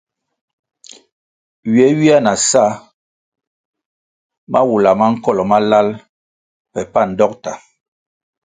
Ywe 1.73 1.85
ywia 1.93 2.17
na 2.25 2.33
sa 2.49 2.63
mawula 4.51 4.91
ma 4.99 5.05
nkolo 5.13 5.43
malal 5.51 5.87
pe 6.71 6.81
pan 6.93 7.09
dokta. 7.19 7.51